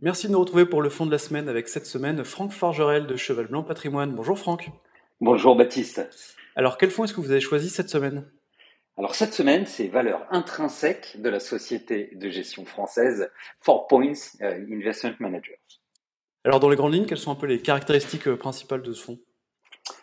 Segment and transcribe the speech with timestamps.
[0.00, 3.06] Merci de nous retrouver pour le fond de la semaine avec cette semaine Franck Forgerel
[3.06, 4.14] de Cheval Blanc Patrimoine.
[4.14, 4.68] Bonjour Franck.
[5.22, 6.06] Bonjour Baptiste.
[6.54, 8.30] Alors quel fonds est-ce que vous avez choisi cette semaine?
[8.98, 13.30] Alors cette semaine, c'est valeur intrinsèque de la société de gestion française
[13.60, 14.12] Four Points
[14.42, 15.58] euh, Investment Managers.
[16.44, 19.02] Alors dans les grandes lignes, quelles sont un peu les caractéristiques euh, principales de ce
[19.02, 19.18] fonds?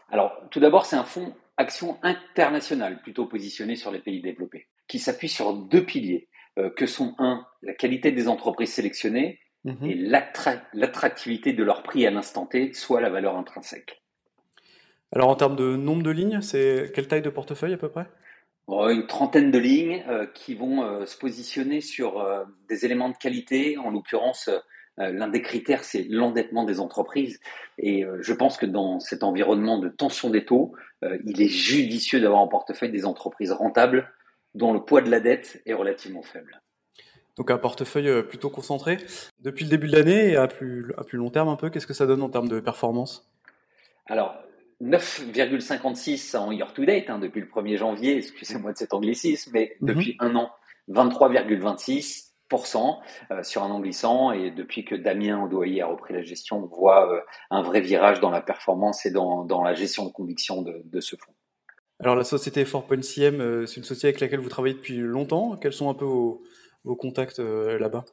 [0.09, 4.97] Alors tout d'abord, c'est un fonds action internationale plutôt positionné sur les pays développés, qui
[4.97, 9.85] s'appuie sur deux piliers, euh, que sont un, la qualité des entreprises sélectionnées Mhm.
[9.85, 9.95] et
[10.73, 14.01] l'attractivité de leur prix à l'instant T, soit la valeur intrinsèque.
[15.13, 18.07] Alors en termes de nombre de lignes, c'est quelle taille de portefeuille à peu près?
[18.67, 23.17] Une trentaine de lignes euh, qui vont euh, se positionner sur euh, des éléments de
[23.17, 23.77] qualité.
[23.77, 24.49] En l'occurrence,
[24.97, 27.39] l'un des critères, c'est l'endettement des entreprises.
[27.79, 32.41] Et je pense que dans cet environnement de tension des taux, il est judicieux d'avoir
[32.41, 34.07] en portefeuille des entreprises rentables
[34.53, 36.61] dont le poids de la dette est relativement faible
[37.37, 38.97] donc un portefeuille euh, plutôt concentré.
[39.39, 41.87] Depuis le début de l'année et à plus, à plus long terme un peu, qu'est-ce
[41.87, 43.29] que ça donne en termes de performance?
[44.05, 44.35] Alors,
[44.81, 49.87] 9,56 en year-to-date, hein, depuis le 1er janvier, excusez-moi de cet anglicisme, mais mhm.
[49.87, 50.51] depuis un an,
[50.89, 52.99] 23,26%
[53.31, 54.31] euh, sur un an glissant.
[54.31, 57.19] Et depuis que Damien Odoyer a repris la gestion, on voit euh,
[57.49, 60.99] un vrai virage dans la performance et dans, dans la gestion de conviction de, de
[60.99, 61.33] ce fonds.
[61.99, 65.55] Alors la société 4.cm, c'est une société avec laquelle vous travaillez depuis longtemps.
[65.55, 66.43] Quels sont un peu vos,
[66.83, 68.05] vos contacts euh, là-bas?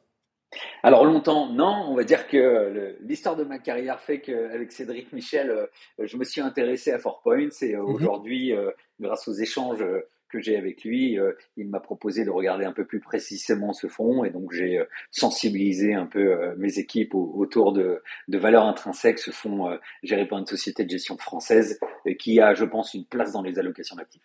[0.83, 1.85] Alors longtemps, non.
[1.87, 5.67] On va dire que l'histoire de ma carrière fait qu'avec Cédric Michel, euh,
[5.99, 7.95] je me suis intéressé à Four Points et euh, mhm.
[7.95, 8.53] aujourd'hui,
[8.99, 9.83] grâce aux échanges
[10.29, 11.17] que j'ai avec lui,
[11.57, 15.93] il m'a proposé de regarder un peu plus précisément ce fonds et donc j'ai sensibilisé
[15.93, 19.19] un peu mes équipes autour de, de valeurs intrinsèques.
[19.19, 21.81] Ce fonds géré par une société de gestion française
[22.17, 24.23] qui a, je pense, une place dans les allocations d'actifs.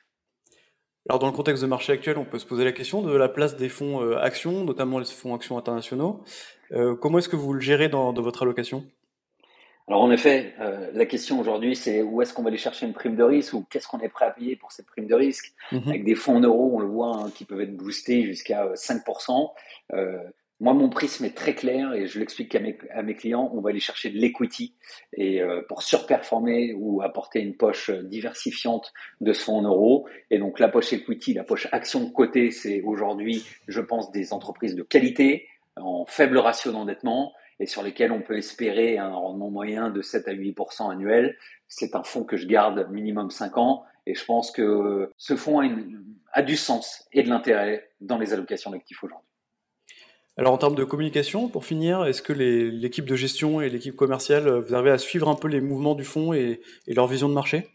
[1.08, 3.28] Alors dans le contexte de marché actuel, on peut se poser la question de la
[3.28, 6.24] place des fonds euh, actions, notamment les fonds actions internationaux.
[6.72, 8.84] Euh, comment est-ce que vous le gérez dans, votre allocation?
[9.86, 12.92] Alors en effet, euh, la question aujourd'hui, c'est où est-ce qu'on va aller chercher une
[12.92, 15.52] prime de risque ou qu'est-ce qu'on est prêt à payer pour cette prime de risque?
[15.70, 15.82] Mhm.
[15.86, 19.52] Avec des fonds en euros, on le voit, hein, qui peuvent être boostés jusqu'à 5%.
[20.58, 22.60] Moi, mon prisme est très clair et je l'explique à
[23.02, 23.50] mes, clients.
[23.52, 24.74] On va aller chercher de l'equity
[25.12, 30.08] et euh, pour surperformer ou apporter une poche diversifiante de en euros.
[30.30, 34.74] Et donc, la poche equity, la poche action côté, c'est aujourd'hui, je pense, des entreprises
[34.74, 35.46] de qualité
[35.76, 40.26] en faible ratio d'endettement et sur lesquelles on peut espérer un rendement moyen de 7
[40.26, 41.36] à 8% annuel.
[41.68, 45.60] C'est un fonds que je garde minimum 5 ans et je pense que ce fonds
[45.60, 45.68] a,
[46.32, 49.35] a du sens et de l'intérêt dans les allocations d'actifs aujourd'hui.
[50.38, 54.50] Alors en termes de communication, pour finir, est-ce que l'équipe de gestion et l'équipe commerciale,
[54.50, 57.70] vous arrivez à suivre un peu les mouvements du fonds et, leur vision de marché?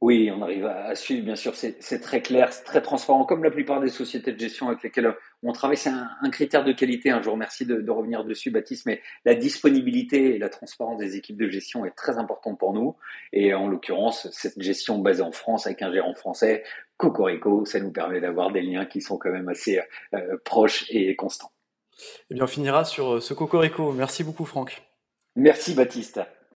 [0.00, 3.50] Oui, on arrive à, suivre, bien sûr, c'est très clair, c'est très transparent, comme la
[3.50, 5.12] plupart des sociétés de gestion avec lesquelles
[5.44, 5.76] on travaille.
[5.76, 7.20] C'est un, critère de qualité, hein.
[7.20, 11.36] je vous remercie de, revenir dessus, Baptiste, mais la disponibilité et la transparence des équipes
[11.36, 12.96] de gestion est très importante pour nous.
[13.32, 16.64] Et en l'occurrence, cette gestion basée en France avec un gérant français,
[16.96, 19.80] Cocorico, ça nous permet d'avoir des liens qui sont quand même assez
[20.14, 21.52] euh, proches et constants.
[22.30, 23.92] Eh bien, on finira sur euh, ce cocorico.
[23.92, 24.82] Merci beaucoup, Franck.
[25.36, 26.20] Merci, Baptiste.